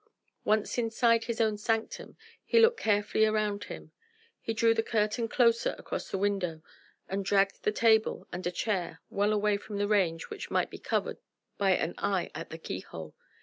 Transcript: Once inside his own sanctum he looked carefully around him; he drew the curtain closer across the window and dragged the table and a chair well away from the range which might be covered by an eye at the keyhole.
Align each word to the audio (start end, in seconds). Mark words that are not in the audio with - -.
Once 0.43 0.79
inside 0.79 1.25
his 1.25 1.39
own 1.39 1.59
sanctum 1.59 2.17
he 2.43 2.59
looked 2.59 2.79
carefully 2.79 3.23
around 3.23 3.65
him; 3.65 3.91
he 4.39 4.51
drew 4.51 4.73
the 4.73 4.81
curtain 4.81 5.27
closer 5.27 5.75
across 5.77 6.09
the 6.09 6.17
window 6.17 6.63
and 7.07 7.23
dragged 7.23 7.61
the 7.61 7.71
table 7.71 8.27
and 8.31 8.47
a 8.47 8.51
chair 8.51 8.99
well 9.11 9.31
away 9.31 9.57
from 9.57 9.77
the 9.77 9.87
range 9.87 10.31
which 10.31 10.49
might 10.49 10.71
be 10.71 10.79
covered 10.79 11.19
by 11.59 11.69
an 11.75 11.93
eye 11.99 12.31
at 12.33 12.49
the 12.49 12.57
keyhole. 12.57 13.13